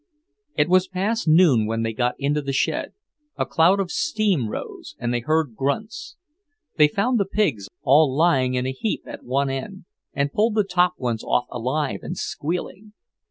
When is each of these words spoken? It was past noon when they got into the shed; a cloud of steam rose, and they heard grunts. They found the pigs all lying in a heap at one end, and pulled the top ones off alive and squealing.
It 0.57 0.67
was 0.67 0.87
past 0.87 1.27
noon 1.27 1.67
when 1.67 1.83
they 1.83 1.93
got 1.93 2.15
into 2.17 2.41
the 2.41 2.53
shed; 2.53 2.93
a 3.37 3.45
cloud 3.45 3.79
of 3.79 3.91
steam 3.91 4.49
rose, 4.49 4.95
and 4.97 5.13
they 5.13 5.19
heard 5.19 5.55
grunts. 5.55 6.15
They 6.75 6.87
found 6.87 7.19
the 7.19 7.25
pigs 7.25 7.69
all 7.83 8.11
lying 8.11 8.55
in 8.55 8.65
a 8.65 8.71
heap 8.71 9.03
at 9.05 9.21
one 9.23 9.51
end, 9.51 9.85
and 10.11 10.33
pulled 10.33 10.55
the 10.55 10.63
top 10.63 10.95
ones 10.97 11.23
off 11.23 11.45
alive 11.51 11.99
and 12.01 12.17
squealing. 12.17 12.93